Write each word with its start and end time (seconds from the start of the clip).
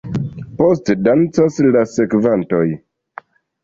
Poste 0.61 0.95
dancas 1.09 1.61
la 1.79 1.87
sekvantoj. 1.95 2.67